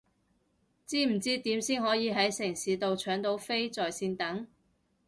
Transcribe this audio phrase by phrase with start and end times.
[0.87, 4.47] 知唔知點先可以係城市到搶到飛在線等？